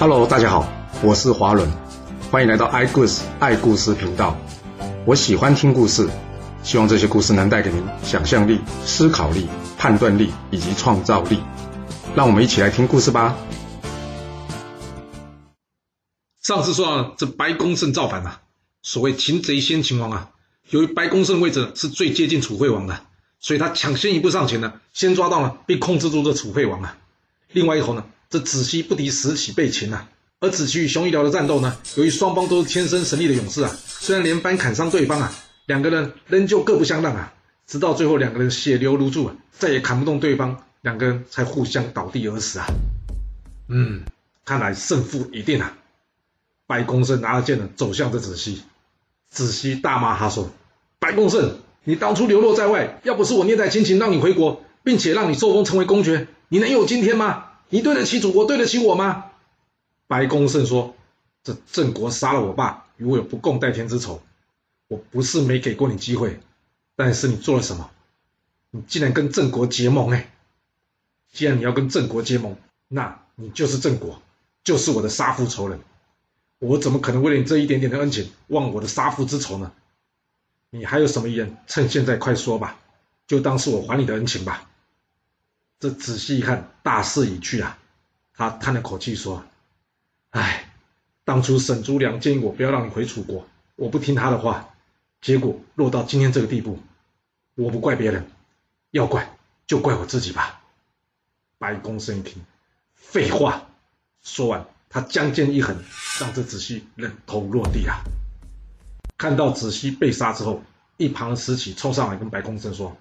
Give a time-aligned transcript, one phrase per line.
[0.00, 0.64] Hello，大家好，
[1.02, 1.68] 我是华伦，
[2.30, 4.38] 欢迎来到爱故事爱故事频道。
[5.04, 6.08] 我喜欢听故事，
[6.62, 11.40] 希望这些故事能带给您想象力、思考力、判断力以及创造力。
[12.14, 13.36] 让我们一起来听故事吧。
[16.42, 18.42] 上次说到这白公胜造反啊，
[18.82, 20.30] 所谓擒贼先擒王啊。
[20.70, 23.00] 由于白公胜位置是最接近楚惠王的，
[23.40, 26.96] 所以他抢先一步上前呢，先抓到了并控制住这楚惠王啊。
[27.50, 30.08] 另外一头呢，这子西不敌石起被擒啊。
[30.40, 35.32] 而子期与熊一辽的战斗呢，由于双方都是天生神力的勇士啊，虽然连番砍伤对方啊，
[35.66, 37.34] 两个人仍旧各不相让啊，
[37.66, 42.66] 直到最后两个人血流如注啊，再也砍不动对方，两个人才互相倒地而死啊。
[43.68, 44.02] 嗯，
[44.44, 45.76] 看来胜负已定啊。
[46.68, 48.62] 白公胜拿着剑呢，走向这子西，
[49.30, 50.50] 子西大骂他说
[51.00, 57.46] ：“白公胜，你当初流落在外，要不是我念在亲情让你回国，并且让你受封成为公爵，你能有今天吗？
[57.68, 59.26] 你对得起祖国，对得起我吗？”
[60.08, 60.96] 白公胜说
[61.44, 64.22] ：“这郑国杀了我爸，与我有不共戴天之仇。
[64.88, 66.40] 我不是没给过你机会，
[66.96, 67.90] 但是你做了什么？
[68.70, 70.10] 你竟然跟郑国结盟！
[70.10, 70.32] 哎，
[71.30, 72.56] 既然你要跟郑国结盟，
[72.88, 74.22] 那你就是郑国，
[74.64, 75.80] 就是我的杀父仇人。
[76.58, 79.72] 我怎么可能为了你这一点点的恩情，忘我的杀父之仇呢？
[80.70, 81.56] 你还有什么遗言？
[81.66, 82.78] 趁现在快说吧，
[83.26, 84.70] 就当是我还你的恩情吧。”
[85.80, 87.78] 这仔细一看，大势已去啊！
[88.34, 89.44] 他叹了口气说。
[90.30, 90.72] 唉，
[91.24, 94.70] 当初沈朱良建议我不要让你回楚国，我不听他的话，
[95.20, 96.78] 结果落到今天这个地步，
[97.54, 98.28] 我不怪别人，
[98.90, 100.60] 要怪就怪我自己吧。
[101.58, 102.44] 白公生一听，
[102.94, 103.66] 废话，
[104.22, 105.76] 说完，他将剑一横，
[106.20, 108.02] 让这子西人头落地啊。
[109.16, 110.62] 看到子西被杀之后，
[110.96, 112.96] 一旁的石启冲上来跟白公生说：“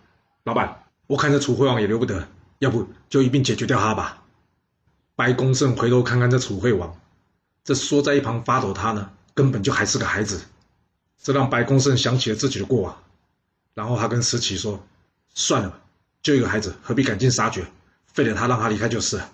[0.45, 2.27] 老板，我看这楚惠王也留不得，
[2.59, 4.23] 要不就一并解决掉他吧。”
[5.15, 6.99] 白公胜回头看看这楚惠王。
[7.63, 10.41] 这缩在一旁发抖，他呢根本就还是个孩子，
[11.21, 12.97] 这让白公胜想起了自己的过往，
[13.73, 14.81] 然后他跟石启说
[15.35, 15.81] ：“算了，
[16.21, 17.67] 就一个孩子，何必赶尽杀绝？
[18.05, 19.29] 废了他，让他离开就是了。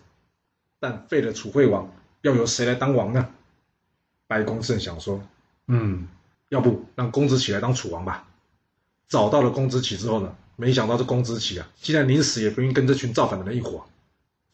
[0.79, 1.87] 但废了楚惠王，
[2.23, 3.29] 要由谁来当王呢？”
[4.25, 5.21] 白公胜想说
[5.67, 6.07] ：“嗯，
[6.49, 8.25] 要不让公子启来当楚王吧。”
[9.07, 13.85] 找到了公子启之后呢，没想到这公子启啊，竟然临死也不愿跟这群造反的人一伙。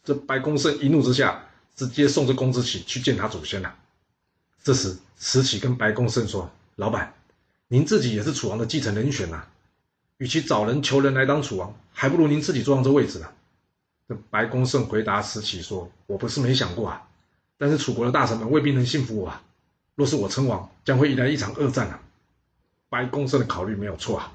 [0.04, 1.46] 这白公胜一怒之下。
[1.76, 3.74] 直接送着公子启去见他祖先了。
[4.62, 7.14] 这时，石启跟白公胜说：“老板，
[7.68, 9.44] 您自己也是楚王的继承人选呐，
[10.18, 13.28] 与其找人求人来当楚王，还不如您自己坐上这位置呢。”
[14.06, 17.08] 这白公胜回答石启说：“我不是没想过啊，
[17.56, 19.42] 但是楚国的大臣们未必能信服我啊。
[19.94, 22.02] 若是我称王，将会引来一场恶战啊。”
[22.90, 24.30] 白公胜的考虑没有错啊，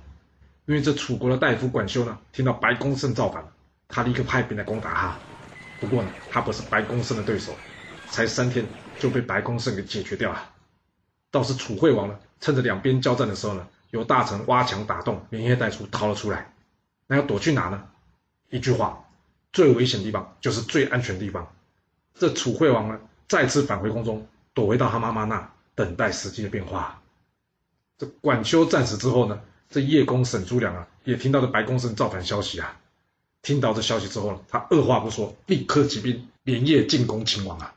[0.65, 3.45] 因为这楚国的大夫管修呢，听到白公胜造反，
[3.87, 5.15] 他立刻派兵来攻打他。
[5.79, 7.53] 不过呢，他不是白公胜的对手，
[8.09, 8.65] 才三天
[8.97, 10.51] 就被白公胜给解决掉了。
[11.29, 16.53] 倒是楚惠王呢，趁着两边交战的时候呢，有大臣挖墙打洞，连夜带出逃了出来。
[17.07, 17.87] 那要躲去哪呢？
[18.49, 19.05] 一句话，
[19.53, 21.53] 最危险的地方就是最安全的地方。
[22.13, 27.01] 这楚惠王呢，再次返回宫中，躲回到他妈妈那，等待时机的变化。
[27.97, 32.77] 这管修战死之后呢，这叶公沈朱良啊，也听到了白公胜造反消息啊。
[33.41, 37.75] 听到这消息之后，他二话不说，立刻起兵，连夜进攻秦王啊！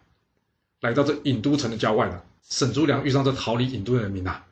[0.81, 4.47] 来到这郢都城的郊外呢，沈朱良遇上这逃离郢都的人民啊，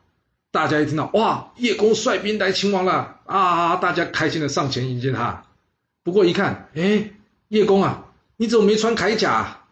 [0.50, 5.44] 大家一听到哇，叶公率兵来秦王了啊，大家开心的上前迎接他。
[6.02, 7.10] 不过一看，哎，
[7.48, 8.04] 叶公啊，
[8.36, 9.62] 你怎么没穿铠甲？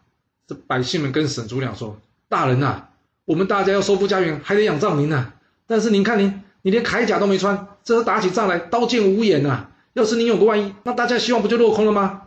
[0.47, 2.89] 这百姓们跟沈朱良说：“大人呐，
[3.25, 5.33] 我们大家要收复家园，还得仰仗您呐。
[5.67, 12.23] 但是您看您，你连铠甲都没穿，这打起仗来刀剑无眼呐。”要是你有个万一，那大家希望不就落空了吗？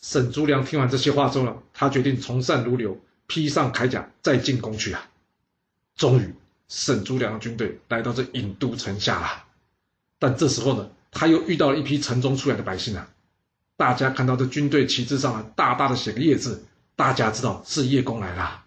[0.00, 5.08] 沈朱良听完这些话之后呢，他决定从善如流，披上铠甲再进攻去啊！
[5.96, 6.34] 终于，
[6.68, 9.44] 沈朱良的军队来到这郢都城下了。
[10.20, 13.08] 但这时候呢，他又遇到了一批城中出来的百姓啊！
[13.76, 16.64] 大家看到这军队旗帜上啊，大大的写个“叶”字，
[16.94, 18.62] 大家知道是叶公来了。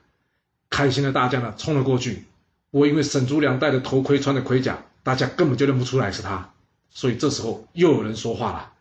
[0.69, 2.25] 开心的大家呢，冲了过去。
[2.71, 6.49] 不过因为沈朱良戴着头盔，穿着盔甲，大家根本就认不出来是他。
[6.89, 8.71] 所以这时候又有人说话了，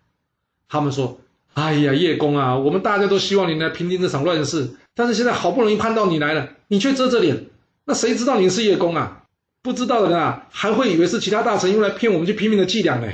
[0.68, 1.20] 他们说
[1.52, 7.46] ：“哎呀，叶公啊，我们大家都希望你来平定这场乱世，但是现在好不容易盼到你来了，你却遮着脸，
[7.84, 9.26] 那谁知道你是叶公啊？
[9.62, 13.12] 不知道的人啊，还会以为是其他大臣用来骗我们去拼命的伎俩呢。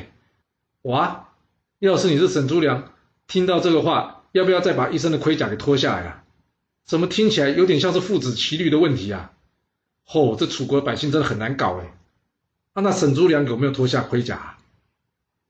[0.83, 1.31] 哇，
[1.79, 2.93] 要是你是沈珠良，
[3.27, 6.25] 听到这个话，要不要再把一身的盔甲给脱下来啊？
[6.87, 9.33] 怎么听起来有点像是父子骑驴的问题啊？
[10.13, 11.97] 哦，这楚国百姓真的很难搞哎。
[12.73, 14.57] 啊，那沈朱良有没有脱下盔甲？”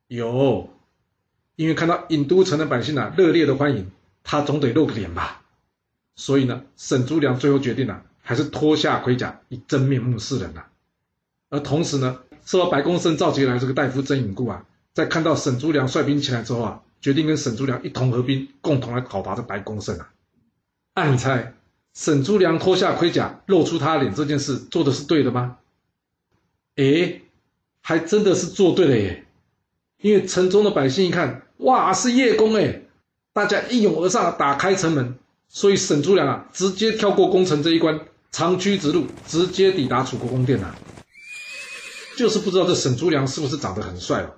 [0.08, 0.68] 有，
[1.54, 3.90] 因为看到郢都城的百姓啊，热烈的欢迎
[4.24, 5.42] 他，总得露个脸吧。
[6.16, 10.66] 所以呢，沈朱良最后决定了，还是脱下盔甲，以真面目示人了。
[11.48, 20.10] 而同时呢，受到白公胜召集来这个大夫曾隐固啊，在看到沈朱良率兵前来之后啊，决定跟沈朱良一同合兵，共同来讨伐这白公胜啊。
[20.94, 21.54] 按你猜，
[21.94, 25.58] 沈朱良脱下盔甲，露出他脸这件事，做的是对的吗？
[26.80, 27.22] 诶，
[27.82, 29.26] 还真的是做对了耶！
[30.00, 32.82] 因为城中的百姓一看，哇，是叶公哎，
[33.34, 35.18] 大家一拥而上，打开城门，
[35.48, 38.00] 所以沈朱良啊，直接跳过攻城这一关，
[38.32, 40.74] 长驱直入，直接抵达楚国宫殿了。
[42.16, 44.30] 就是不知道这沈朱良是不是长得很帅哦，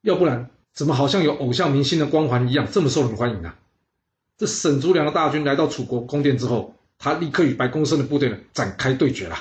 [0.00, 3.54] 要不然怎么好像有偶像明星的光环一样，这么受人欢迎啊？
[4.38, 9.36] 这沈朱良的大军来到楚国宫殿之后，他立刻与白公胜的部队呢展开对决了。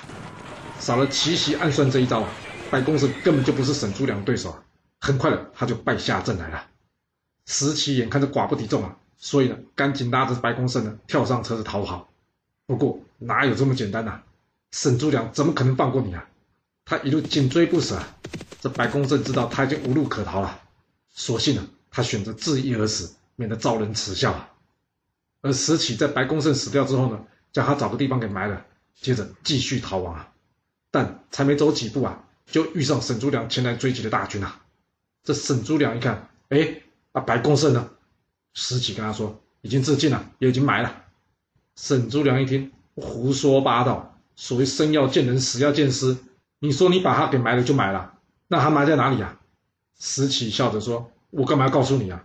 [0.81, 2.30] 少了奇袭暗算这一招啊，
[2.72, 4.63] 白公胜根本就不是沈珠良对手啊！
[5.00, 6.66] 很快的他就败下阵来了。
[7.45, 12.10] 石岐眼看着寡不敌众啊，所以呢，赶紧拉着白公胜呢跳上车子逃跑。
[12.66, 14.22] 不过哪有这么简单呐？
[14.72, 16.28] 沈珠良怎么可能放过你啊？
[16.84, 17.95] 他一路紧追不舍。
[17.95, 18.18] 啊
[18.60, 20.62] 这白公胜知道他已经无路可逃了，
[21.10, 24.50] 索性呢，他选择自缢而死，免得遭人耻笑啊。
[25.42, 27.19] 而石岐在白公胜死掉之后呢，
[27.51, 28.63] 叫他找个地方给埋了，
[28.95, 30.31] 接着继续逃亡啊。
[30.91, 34.61] 但才没走几步啊，就遇上沈朱良前来追击的大军啊！
[35.23, 36.81] 这沈朱良一看，哎，
[37.13, 37.89] 啊，白公胜呢？
[38.53, 41.03] 石岐跟他说，已经自尽了，也已经埋了。
[41.77, 44.17] 沈朱良一听，胡说八道！
[44.35, 46.17] 所谓生要见人，死要见尸。
[46.59, 48.13] 你说你把他给埋了就埋了，
[48.47, 49.39] 那他埋在哪里啊？
[49.99, 52.23] 石岐笑着说：“我干嘛要告诉你啊？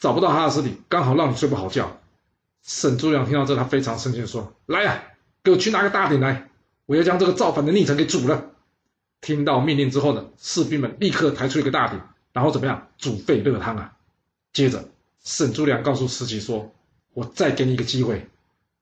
[0.00, 1.98] 找不到他的尸体，刚好让你睡不好觉。”
[2.62, 5.02] 沈朱良听到这，他非常生气的说：“来呀，
[5.42, 6.48] 给我去拿个大鼎来！”
[6.86, 8.50] 我要将这个造反的逆臣给煮了。
[9.20, 12.00] 听到命令之后呢，士兵们立刻抬出一个大鼎，
[12.32, 13.96] 然后怎么样煮沸热汤啊？
[14.52, 14.88] 接着，
[15.24, 16.72] 沈朱良告诉石岐说
[17.12, 18.28] ：“我再给你一个机会，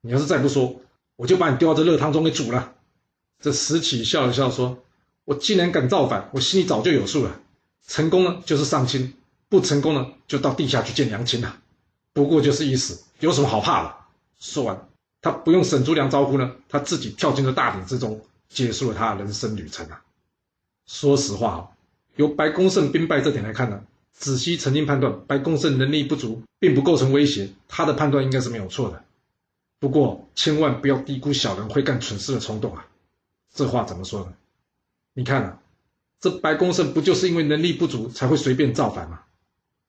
[0.03, 0.83] 你要是再不说，
[1.17, 2.75] 我就把你丢到这热汤中给煮了。”
[3.41, 4.85] 这石岐笑了笑说
[5.25, 7.41] ：“我既然敢造反，我心里早就有数了。
[7.87, 9.15] 成功了就是上卿，
[9.49, 11.61] 不成功了就到地下去见娘亲了。
[12.13, 13.95] 不过就是一死，有什么好怕的？”
[14.39, 14.89] 说完。
[15.25, 20.03] 他不用沈朱良招呼呢，他自己跳进了大鼎之中，结束了他的人生旅程啊。
[20.87, 21.69] 说实话哦，
[22.17, 23.83] 由白公胜兵败这点来看呢，
[24.13, 29.03] 子西曾经判断白公胜能力不足，并不构成威胁，他的判断应该是没有错的。
[29.81, 32.87] 不过千万不要低估小人会干蠢事的冲动啊。
[33.55, 34.35] 这话怎么说呢？
[35.15, 35.59] 你看啊，
[36.21, 39.23] 这白公胜不就是因为能力不足才会随便造反吗？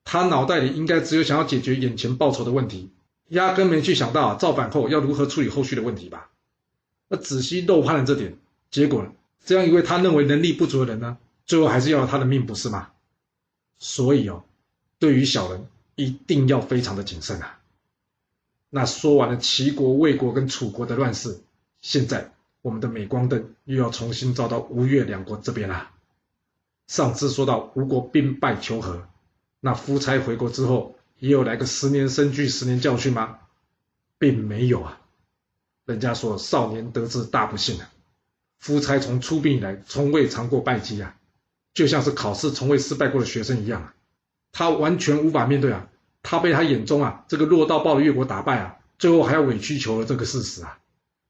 [0.05, 2.89] 他脑袋里应该只有想要解决眼前报仇的问题。
[3.29, 6.29] 压根没去想到造反后要如何处理后续的问题吧？
[7.07, 8.37] 那仔细漏判了这点，
[8.69, 9.07] 结果
[9.43, 12.89] 这样一位他认为能力不足的人呢，最后还是要了他的命，不是吗？
[13.79, 14.43] 所以哦，
[14.99, 17.59] 对于小人一定要非常的谨慎啊。
[18.69, 21.39] 那说完了齐国、魏国跟楚国的乱世，
[21.81, 22.31] 现在
[22.61, 25.89] 我们的镁光灯又要重新照到吴越两国这边了。
[26.87, 29.07] 上次说到吴国兵败求和，
[29.59, 30.94] 那夫差回国之后。
[31.19, 33.39] 也有来个十年生聚，十年教训吗？
[34.17, 35.01] 并没有啊。
[35.85, 37.89] 人家说少年得志大不幸啊。
[38.59, 41.15] 夫差从出兵以来，从未尝过败绩啊，
[41.73, 43.93] 就像是考试从未失败过的学生一样啊。
[44.51, 45.87] 他完全无法面对啊，
[46.23, 50.79] 他被他眼中啊这个弱到爆的越国打败啊，最后还要委曲求了这个事实啊，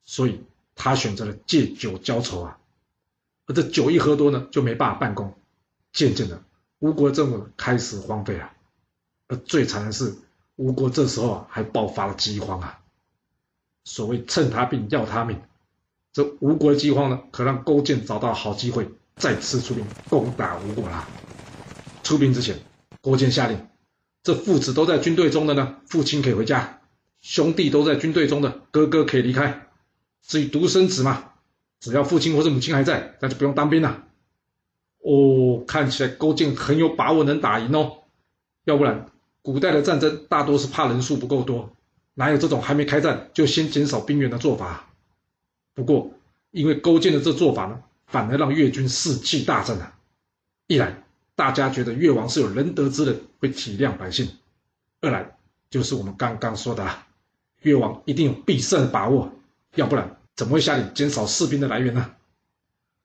[0.05, 0.41] 所以
[0.75, 2.57] 他选择了借酒浇愁啊。
[3.47, 5.37] 而这酒一喝多呢，就没办法办公，
[5.91, 6.41] 渐渐的
[6.79, 8.54] 吴国政务开始荒废啊。
[9.27, 10.15] 而最惨的是，
[10.55, 12.79] 吴国这时候啊还爆发了饥荒啊！
[13.83, 15.41] 所谓趁他病要他命，
[16.13, 21.07] 这吴国的饥荒呢，可让勾践找到好机会，再次出兵攻打吴国啦。
[22.03, 22.59] 出兵之前，
[23.01, 23.67] 勾践下令：
[24.23, 26.79] 这父子都在军队中的呢，父亲可以回家；
[27.21, 29.67] 兄弟都在军队中的，哥哥可以离开。
[30.21, 31.31] 至于独生子嘛，
[31.79, 34.03] 只要父亲或者母亲还在，那就不用当兵了。
[34.99, 38.03] 哦，看起来勾践很有把握能打赢哦，
[38.63, 39.07] 要不然。
[39.45, 41.71] 古代的战争大多是怕人数不够多，
[42.15, 44.89] 哪有这种还没开战就先减少兵员的做法？
[45.75, 46.11] 不过，
[46.49, 49.99] 因为勾践的这做法呢，反而让越军士气大振啊！
[50.65, 51.03] 一来，
[51.35, 54.25] 大家觉得越王是有仁德之人，会体谅百姓；
[54.99, 55.37] 二来，
[55.69, 56.89] 就是我们刚刚说的，
[57.61, 59.31] 越王一定有必胜的把握，
[59.75, 62.15] 要不然怎么会下令减少士兵的来源呢？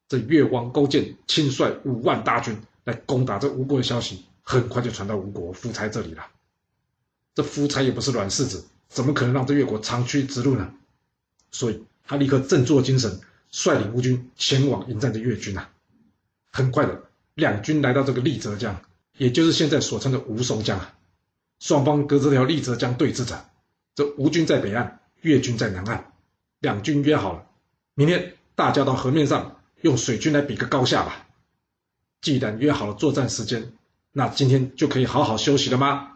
[0.08, 4.24] 这越王勾践亲率五万大军来攻打这吴国的消息。
[4.50, 6.26] 很快就传到吴国夫差这里了。
[7.36, 10.74] 这夫差也不是软柿子，怎么可能让这越国长驱直入呢？
[11.52, 13.20] 所以他立刻振作精神，
[13.52, 15.70] 率领吴军前往迎战这越军啊。
[16.50, 17.00] 很快的，
[17.34, 18.82] 两军来到这个丽泽江，
[19.16, 20.98] 也就是现在所称的吴淞江啊。
[21.60, 23.48] 双方隔着条丽泽江对峙着。
[23.94, 26.12] 这吴军在北岸，越军在南岸，
[26.58, 27.46] 两军约好了，
[27.94, 31.28] 明天大家到河面上用水军来比个高下吧。
[32.20, 33.72] 既然约好了作战时间，
[34.12, 36.08] 那今天就可以好好休息了吗？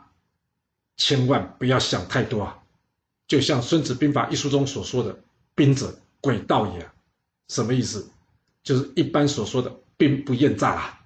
[0.97, 2.59] 千万不要想太多啊！
[3.27, 5.19] 就像《孙子兵法》一书中所说的
[5.55, 6.89] “兵者，诡道也”，
[7.49, 8.09] 什么意思？
[8.63, 11.01] 就是一般所说的“兵不厌诈”啊。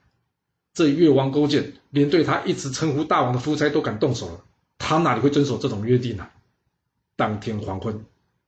[0.75, 4.45] 这越王勾践连对他一直称呼大王的夫差都敢动手了，
[4.78, 6.28] 他哪里会遵守这种约定呢？
[7.16, 8.04] 当天黄昏，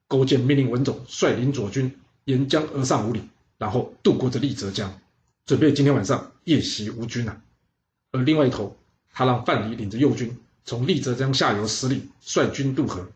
[0.09, 3.23] 勾践命令文种率领左军沿江而上五里，
[3.59, 5.01] 然后渡过这丽泽江，
[5.45, 7.43] 准备今天晚上夜袭吴军啊。
[8.13, 8.77] 而另外一头，
[9.13, 13.09] 他让范蠡领着右军从丽泽江下游十里率军渡河，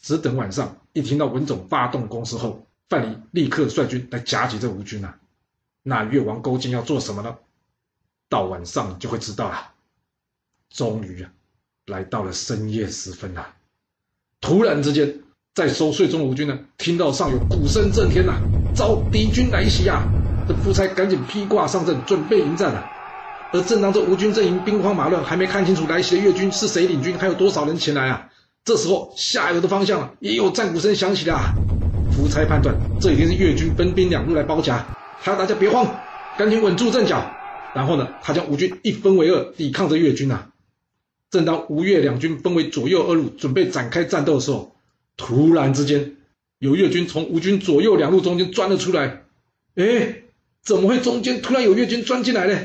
[0.00, 5.18] 只等晚上一听到文种发动攻势后，范蠡立刻率军来夹击这吴军啊。
[5.82, 7.36] 那越王勾践要做什么呢？
[8.28, 9.72] 到晚上就会知道了。
[10.70, 11.30] 终于啊，
[11.86, 13.54] 来到了深夜时分啊，
[14.40, 15.20] 突然之间，
[15.54, 18.40] 在收税中的吴军呢，听到上有鼓声震天呐，
[18.74, 20.02] 遭敌军来袭啊！
[20.48, 22.90] 这夫差赶紧披挂上阵，准备迎战啊。
[23.52, 28.28] 而正当这吴军阵营兵荒马乱，还没看清楚来袭的越军是谁领军，还有多少人前来啊？
[28.64, 31.54] 这时候下游的方向也有战鼓声响起了。
[32.12, 34.86] 夫差判断，这一定是越军分兵两路来包夹，
[35.18, 35.86] 还要大家别慌，
[36.38, 37.30] 赶紧稳住阵脚。
[37.74, 40.46] 然后呢，他将吴军一分为二，抵抗着越军呐。
[41.30, 44.76] 正当吴越两军分为左右二路，准备展开战斗的时候，
[45.16, 46.16] 突然之间，
[46.58, 49.22] 有越军从吴军左右两路中间钻了出来。
[49.74, 50.22] 哎，
[50.62, 52.58] 怎么会中间突然有越军钻进来呢？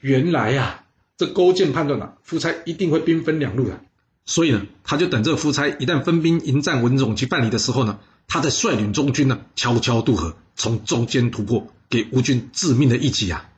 [0.00, 0.84] 原来呀，
[1.16, 3.80] 这勾践判断了夫差一定会兵分两路的，
[4.26, 7.98] 所以呢，他就等这夫差一旦分兵迎战文种及范蠡的时候呢，
[8.28, 13.48] 他再率领中军呢悄悄渡河，从中间突破，给吴军致命的一击啊。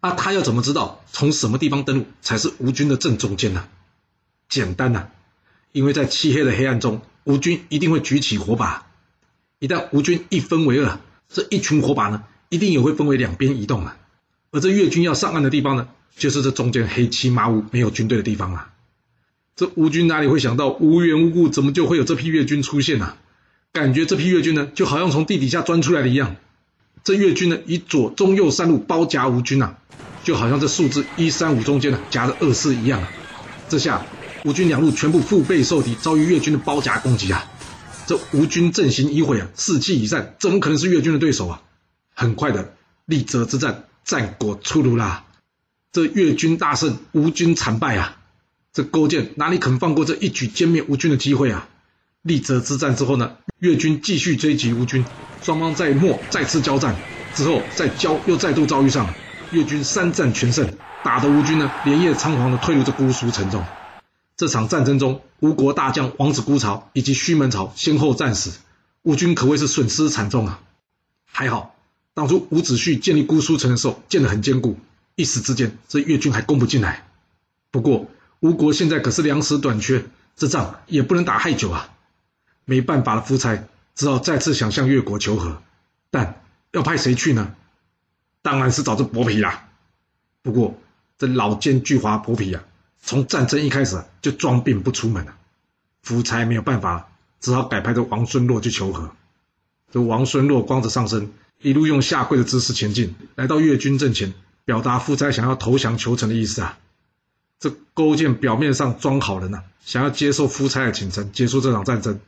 [0.00, 3.66] 啊，他要怎么知道从什么地方登陆才是吴军的正中间呢？
[4.48, 5.08] 简单呐，
[5.72, 8.86] 因为在漆黑的黑暗中，吴军一定会举起火把。
[9.58, 13.96] 一旦吴军一分为二，这一群火把呢，一定也会分为两边移动啊。
[14.50, 18.70] 而这越军要上岸的地方呢，就是这中间黑漆麻乌、没有军队的地方啊。
[19.56, 23.14] 这吴军哪里会想到无缘无故怎么就会有这批越军出现呢？
[23.72, 26.36] 感觉这批越军呢，就好像从地底下钻出来的一样。
[27.04, 29.78] 这越军呢，以左、中、右三路包夹吴军啊。
[30.24, 33.08] 就好像这数字一三五中间呢夹着二四一样啊！
[33.70, 34.04] 这下
[34.44, 37.50] 吴军两路全部腹背受敌，遭遇越军的包夹攻击啊！
[38.06, 41.62] 这吴军阵型已毁啊，士气已散，怎么可能是越军的对手啊？
[42.12, 42.74] 很快的，
[43.06, 45.26] 立泽之战战果出炉啦！
[45.92, 48.16] 这越军大胜，吴军惨败啊！
[48.72, 51.68] 这勾践哪里肯放过这一举歼灭吴军的机会啊？
[52.22, 55.04] 立泽之战之后呢，越军继续追击吴军，
[55.42, 56.96] 双方在末再次交战
[57.34, 59.12] 之后，再交又再度遭遇上。
[59.50, 60.72] 越军三战全胜，
[61.04, 63.62] 打得吴军呢连夜仓皇的退入这姑苏城中。
[64.38, 68.58] 这场战争中，吴国大将王子孤巢以及胥门巢先后战死，
[69.02, 70.60] 吴军可谓是损失惨重啊。
[71.30, 71.74] 还好，
[72.18, 74.76] 当初伍子胥建立姑苏城的时候建得很坚固，
[75.14, 77.06] 一时之间这越军还攻不进来。
[77.70, 78.10] 不过
[78.40, 81.94] 吴国现在可是粮食短缺，这仗也不能打太久啊。
[82.64, 83.62] 没办法了夫差
[83.94, 85.62] 只好再次想向越国求和，
[86.10, 87.54] 但要派谁去呢？
[88.42, 89.68] 当然是找这伯皮啦。
[90.42, 90.76] 不过
[91.18, 92.64] 这老奸巨猾伯皮啊，
[93.00, 95.36] 从战争一开始就装病不出门了。
[96.02, 99.12] 夫差没有办法，只好改派这王孙洛去求和。
[99.92, 104.34] 这王孙洛光着上身，一路用下跪的姿势前进，来到越军阵前，
[104.64, 106.78] 表达夫差想要投降求成的意思啊。
[107.58, 112.20] 这勾践表面上装好人呐，想要接受夫差的请臣，结束这场战争，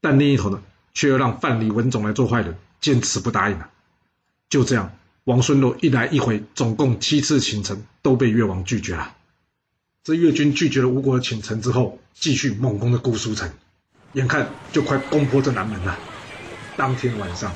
[0.00, 0.62] 但另一头呢，
[0.94, 3.70] 却又让范蠡、文种来做坏人，坚持不答应啊。
[4.48, 4.92] 就这样。
[5.24, 9.14] 王孙洛一来一回，总共七次请臣都被越王拒绝了。
[10.02, 13.52] 这越军拒绝了吴国的请臣之后，继续猛攻的姑苏城，
[14.14, 15.98] 眼看就快攻破这南门了。
[16.76, 17.54] 当天晚上，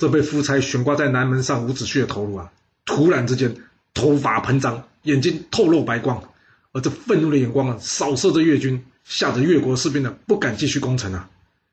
[0.00, 2.50] 这被夫差悬挂在南门上伍子胥的头颅啊，
[2.86, 3.54] 突然之间
[3.92, 6.32] 头发膨胀，眼睛透露白光，
[6.72, 11.28] 而这愤怒的眼光啊，扫射着越军，吓得越国士兵呢不敢继续攻城啊。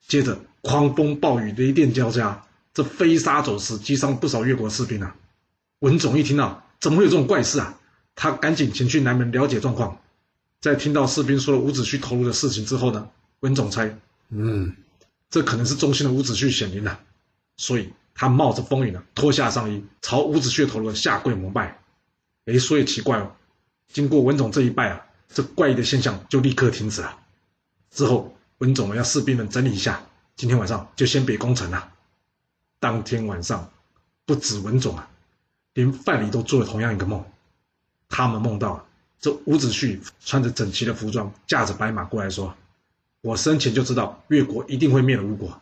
[0.09, 2.43] 接着狂风暴雨，雷电交加。
[2.73, 5.15] 这飞沙走石，击伤不少越国士兵啊！
[5.79, 7.79] 文种一听到，怎么会有这种怪事啊？
[8.13, 9.97] 他赶紧前去南门了解状况。
[10.59, 13.07] 在听到士兵说了伍子胥头颅的事情之后呢，
[13.39, 13.97] 文种猜，
[14.31, 14.75] 嗯，
[15.29, 16.99] 这可能是中心的伍子胥显灵了，
[17.55, 21.79] 所以他冒着风雨呢，脱下上衣，朝伍子胥头颅下跪膜拜。
[22.45, 23.31] 哎，说也奇怪哦，
[23.93, 27.19] 经过文种这一拜啊，这怪异的现象就立刻停止了。
[27.91, 30.01] 之后，文种呢要士兵们整理一下，
[30.35, 31.93] 今天晚上就先别攻城了。
[32.79, 33.71] 当天晚上，
[34.25, 35.07] 不止文种啊，
[35.75, 37.23] 连范蠡都做了同样一个梦。
[38.09, 38.87] 他们梦到
[39.19, 42.55] 这伍子胥穿着整齐的服装，驾着白马过来说
[43.21, 45.61] ：“我生前就知道越国一定会灭了吴国，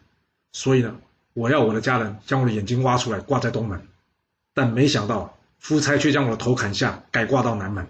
[0.53, 0.95] 所以呢，
[1.35, 3.85] 我要我的家人将我的眼睛挖出来挂在东门。
[4.53, 7.85] 但没想到夫差却将我的头砍下，改挂到南门。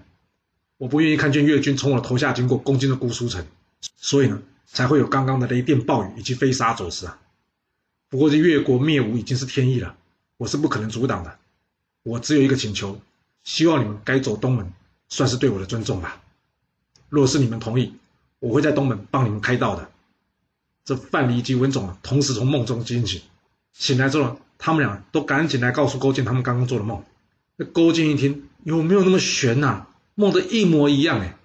[0.78, 3.46] 我不愿意看见越军从我的头下经过，攻进了姑苏城，
[3.96, 7.20] 所以呢，才会有刚刚的雷电暴雨以及飞沙走石啊。
[8.10, 9.96] 不过这越国灭吴已经是天意了，
[10.38, 11.38] 我是不可能阻挡的。
[12.02, 13.00] 我只有一个请求，
[13.44, 14.74] 希望你们改走东门，
[15.08, 16.20] 算是对我的尊重吧。
[17.10, 17.94] 若是你们同意，
[18.40, 19.90] 我会在东门帮你们开道的。
[20.84, 23.22] 这范蠡及文种，同时从梦中惊醒，
[23.78, 27.04] 醒来之后，他们俩都赶紧来告诉勾践他们刚刚做的梦。
[27.58, 29.86] 那勾践一听，有没有那么悬呐？
[30.16, 31.36] 梦的一模一样哎，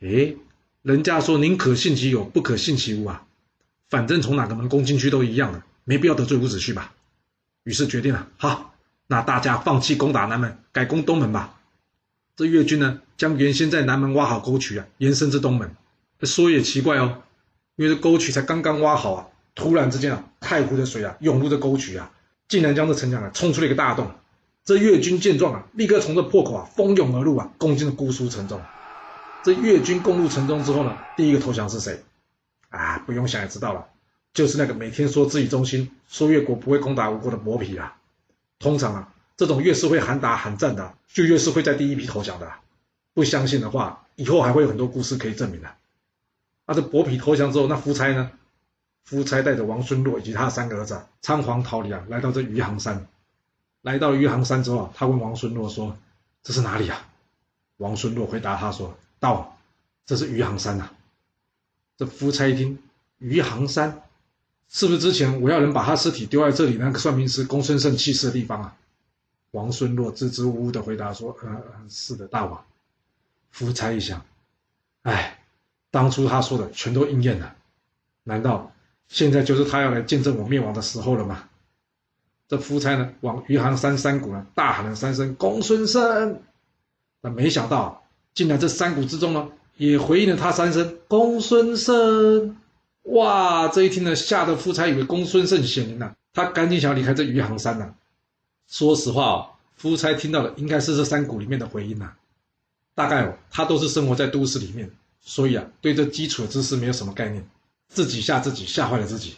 [0.00, 0.34] 哎，
[0.82, 3.24] 人家说宁可信其有，不可信其无啊。
[3.88, 6.92] 反正从哪个门攻进去都一样的，没必要得罪伍子胥吧。
[7.62, 8.74] 于是决定了，好，
[9.06, 11.60] 那大家放弃攻打南门，改攻东门吧。
[12.34, 15.76] 这越军呢，将原先在南门挖好沟渠啊，延伸至东门。
[16.22, 17.22] 说也奇怪哦，
[17.76, 22.10] 因为这沟渠才刚刚挖好啊，突然之间啊，太湖的水啊涌入这沟渠啊，
[22.48, 24.10] 竟然将这城墙啊冲出了一个大洞。
[24.64, 28.60] 这越军见状啊，立刻从这破口啊蜂拥而入啊，攻进了姑苏城中。
[29.42, 32.02] 这越军攻入城中之后呢，第一个投降是谁？
[32.68, 33.86] 啊，不用想也知道了，
[34.32, 37.96] 就是那个每天说自己忠心，说越国不会攻打吴国的伯嚭啊。
[38.60, 42.48] 通常啊，这种越是会喊打喊战的，就越是会在第一批投降的。
[43.14, 45.68] 不相信的话，以后还会有很多故事可以证明的。
[46.66, 48.30] 啊，这伯嚭投降之后，那夫差呢？
[49.04, 53.06] 夫差带着王孙洛以及他的三个儿子仓皇逃离啊，来到这余杭山。
[53.82, 55.96] 来到余杭山之后啊，他问王孙洛说
[56.42, 57.08] ：“这是哪里啊？”
[57.78, 59.58] 王孙洛回答他说：“道，
[60.06, 60.90] 这是余杭山呐。”
[61.98, 62.78] 这夫差一听，
[63.18, 64.02] 余杭山
[64.68, 68.76] 是不是之前我要人把他尸体丢在这里那个算命师公孙胜去世的地方啊？
[69.50, 72.64] 王孙洛支支吾吾的回答说：“呃，是的，大王。”
[73.50, 74.24] 夫差一想，
[75.02, 75.38] 哎，
[75.90, 77.54] 当初他说的全都应验了，
[78.22, 78.72] 难道
[79.12, 81.44] 现在就是他要来见证我灭亡的时候了嘛？
[82.48, 86.40] 这夫差呢，往余杭山山谷呢大喊了三声“公孙胜”，
[87.20, 89.50] 那没想到，竟然这山谷之中呢。
[89.76, 92.56] 也回应了他三声“公孙胜”，
[93.04, 93.68] 哇！
[93.68, 97.94] 这一听呢，吓得夫差以为公孙胜显灵了，他赶紧想要离开这余杭山呐。
[98.68, 99.46] 说实话哦，
[99.76, 102.12] 夫差听到的应该是这山谷里面的回音呐。
[102.94, 107.44] 大概哦，他都是生活在都市里面，所以啊，对这基础的知识没有什么概念，
[107.92, 109.36] 自己吓自己，吓坏了自己。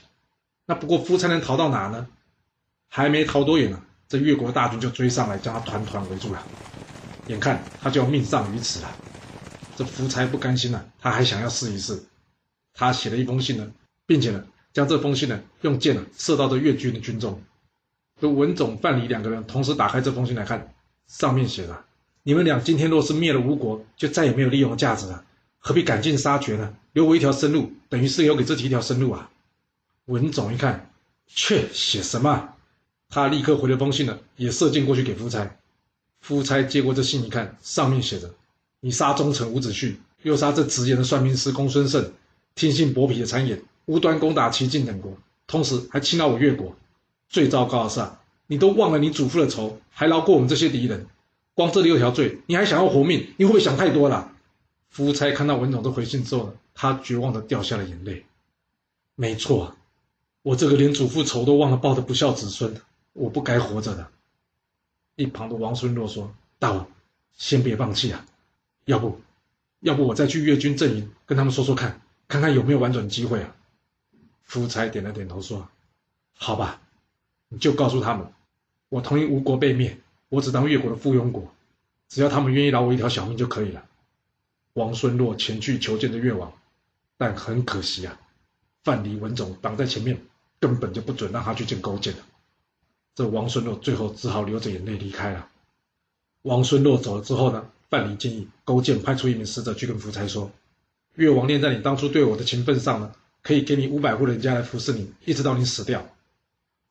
[0.66, 2.06] 那不过夫差能逃到哪呢？
[2.88, 6.42] 还没逃多远呢，这越国大军就追上来，将他团团围住了。
[7.26, 8.96] 眼看他就要命丧于此了。
[9.76, 12.04] 这夫差不甘心了，他还想要试一试。
[12.72, 13.72] 他写了一封信呢，
[14.06, 17.42] 并且呢，将这封信呢用箭呢射到这越军的军中。
[18.20, 20.72] 这文种、范蠡两个人同时打开这封信来看，
[21.08, 21.84] 上面写着
[22.22, 25.24] ：“你们俩今天若是灭了吴国，就再也没有利用的价值了，
[25.58, 26.74] 何必赶尽杀绝呢？
[26.94, 29.30] 留我一条生路，等于是留给自己一条生路啊！”
[30.06, 30.90] 文总一看，
[31.26, 32.54] 切，写什么？
[33.10, 35.56] 他立刻回了封信了，也射箭过去给夫差。
[36.20, 38.32] 夫差接过这信一看，上面写着。
[38.80, 42.12] 你杀忠臣伍子胥，又杀这直言的算命师公孙胜，
[42.54, 46.76] 听信薄皮的谗言，无端攻打齐晋等国，同时还侵扰我越国。
[47.28, 48.06] 最糟糕的是，
[48.46, 51.06] 你都忘了你祖父的仇，还饶过我们这些敌人。
[51.54, 53.26] 光这六条罪，你还想要活命？
[53.36, 54.32] 你会不会想太多了？
[54.90, 58.26] 夫差看到文总的回信之后呢，他绝望的掉下了眼泪。
[59.14, 59.74] 没错，
[60.42, 62.74] 我这个连祖父仇都忘了报的不孝子孙，
[63.12, 64.10] 我不该活着的。
[65.14, 66.86] 一旁的王孙洛说：“大王，
[67.36, 68.26] 先别放弃啊。”
[68.84, 69.20] 要不，
[69.80, 73.54] 要不我再去越军阵营跟他们说说看，看看有没有婉转机会啊？
[74.42, 75.68] 夫差点了点头说
[76.36, 76.82] ：“好吧，
[77.48, 78.26] 你就告诉他们，
[78.88, 79.96] 我同意吴国被灭，
[80.28, 81.54] 我只当越国的附庸国，
[82.08, 83.86] 只要他们愿意饶我一条小命就可以了。”
[84.74, 86.52] 王孙洛前去求见的越王，
[87.24, 88.20] 但很可惜啊，
[88.82, 90.20] 范蠡、文种挡在前面，
[90.60, 92.18] 根本就不准让他去见勾践了。
[93.14, 95.48] 这王孙洛最后只好流着眼泪离开了。
[96.42, 97.70] 王孙洛走了之后呢？
[97.88, 100.52] 范蠡建议勾践派出一名使者去跟夫差说
[101.16, 106.06] ：“越王念在你当初对我的情分上呢，可以给你五百户人家来服侍你，一直到你死掉。”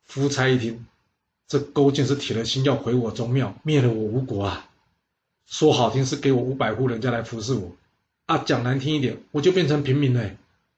[0.04, 0.84] 夫差一听，
[1.48, 4.72] 这勾践是铁了心要毁我宗庙，灭了我吴国啊！
[5.46, 7.76] 说好听是给我五百户人家来服侍我，
[8.34, 10.32] 啊，讲难听一点，我就变成平民了。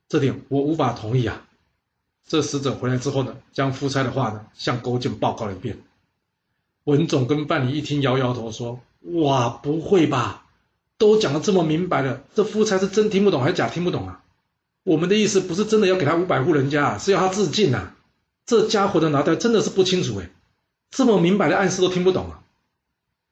[0.09, 1.47] 这点我无法同意啊！
[2.27, 5.77] 这使者回来之后呢，将夫差的话呢向勾践报告了一遍。
[6.83, 8.81] 文种跟范蠡一听，摇摇头说。
[9.01, 10.45] 哇，不会吧？
[10.97, 14.21] 都讲的这么明白了，这夫差是真听不懂还是假听不懂啊？
[14.83, 17.93] 我们的意思不是真的要给他五百户人家，是要他自尽呐！
[18.45, 20.29] 这家伙的脑袋真的是不清楚哎，
[20.91, 22.41] 这么明白的暗示都听不懂啊！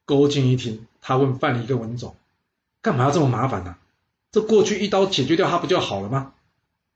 [0.06, 2.16] 勾践一听，他问范蠡跟文种：
[2.82, 3.76] 干嘛要这么麻烦呢？
[4.34, 6.34] 这过去一刀解决掉他不就好了吗？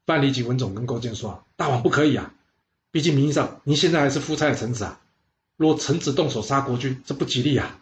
[0.07, 2.33] 范蠡及文种跟勾践说：“大王不可以啊，
[2.91, 4.99] 毕竟名义上您现在还是夫差的臣子啊，
[5.55, 7.79] 若臣子动手杀国君，这不吉利啊。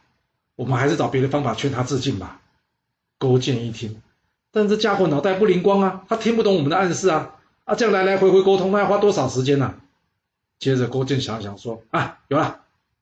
[0.55, 2.41] 我们还是找别的方法劝他自尽吧。”
[3.17, 4.01] 勾践一听，
[4.51, 9.75] 但这家伙脑袋不灵光啊，他听不懂我们的暗示啊，啊，这样来来回回沟通，那要花多少时间呢？
[10.59, 12.59] 接着勾践想想说：“啊，有了。”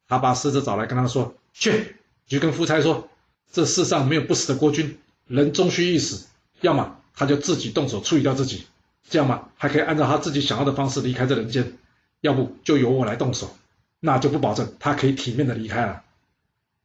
[0.07, 1.95] 他把使者找来，跟他说：“去，
[2.27, 3.09] 去跟夫差说，
[3.51, 6.27] 这世上没有不死的国君，人终须一死，
[6.63, 8.65] 要么他就自己动手处理掉自己。”
[9.09, 11.77] 这样嘛，还可以按照他自己想要的方式离开这人间，
[12.21, 13.51] 要不就由我来动手，
[13.99, 16.01] 那就不保证他可以体面的离开了。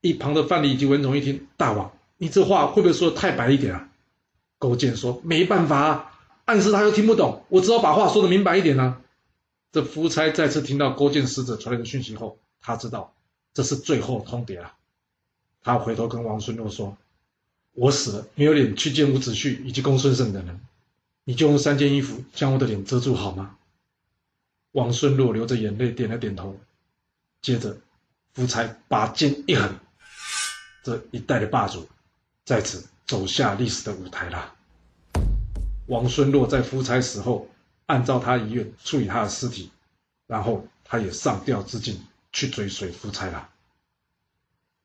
[0.01, 3.89] 一旁的范蠡以及文种一听，大王，你这话会不会说的太白一点啊？
[4.59, 6.13] 勾践说，没办法啊，
[6.45, 9.01] 暗示他又听不懂，我只好把话说的明白一点啊。
[9.71, 13.15] 这夫差再次听到勾践使者传来的讯息后，他知道
[13.55, 14.73] 这是最后通牒了。
[15.63, 16.97] 他回头跟王孙洛说
[17.79, 20.61] ：“我死了，没有脸去见伍子胥以及公孙胜等人。”
[21.25, 23.57] 你就用三件衣服将我的脸遮住好吗？
[24.73, 26.59] 王孙洛流着眼泪点了点头。
[27.43, 27.77] 接着，
[28.33, 29.79] 夫差把剑一横，
[30.83, 31.87] 这一代的霸主
[32.47, 34.55] 在此走下历史的舞台了。
[35.87, 37.47] 王孙洛在夫差死后，
[37.85, 39.71] 按照他遗愿处理他的尸体，
[40.27, 42.01] 然后他也上吊自尽，
[42.33, 43.51] 去追随夫差了。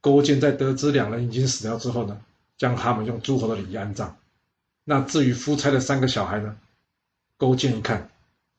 [0.01, 2.21] 勾践在得知两人已经死掉之后呢，
[2.57, 4.17] 将他们用诸侯的礼仪安葬。
[4.83, 6.57] 那至于夫差的三个小孩呢？
[7.37, 8.09] 勾践一看，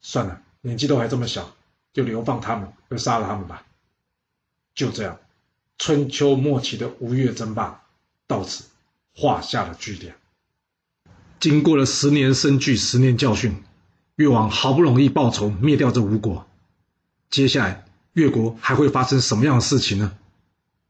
[0.01, 1.55] 算了，年纪都还这么小，
[1.93, 3.65] 就流放他们，就杀了他们吧。
[4.75, 5.19] 就这样，
[5.79, 7.83] 春秋末期的吴越争霸
[8.27, 8.65] 到此
[9.15, 10.15] 画下了句点。
[11.41, 13.63] 经过了十年生聚，十年教训，
[14.17, 16.47] 越王好不容易报仇，灭掉这吴国。
[17.31, 20.17] 接下来，越国还会发生什么样的事情呢？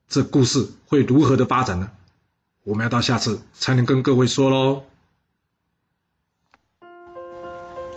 [0.08, 1.90] 这故事会如何的发展呢？
[2.66, 4.84] 我们要到下次才能跟各位说喽。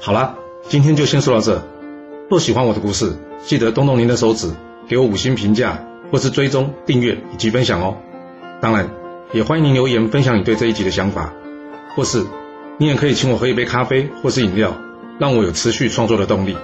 [0.02, 0.36] 好了，
[0.68, 1.66] 今天就先说到这。
[2.30, 4.52] 若喜欢我的故事，记得动动您的手指，
[4.90, 7.96] 给我五星评价，或是追踪、订阅以及分享哦。
[8.62, 8.90] 当然，
[9.32, 11.34] 也欢迎您留言分享你对这一集的想法，
[11.96, 12.26] 或是
[12.78, 14.76] 你也可以请我喝一杯咖啡或是饮料，
[15.18, 16.58] 让我有持续创作的动力。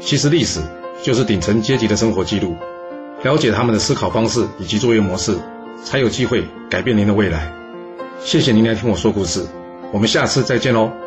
[0.00, 0.60] 其实历史
[1.02, 2.54] 就是顶层阶级的生活记录，
[3.22, 5.38] 了解他们的思考方式以及作业模式，
[5.82, 7.52] 才有机会改变您的未来。
[8.20, 9.46] 谢谢您来听我说故事，
[9.92, 11.05] 我们下次再见喽。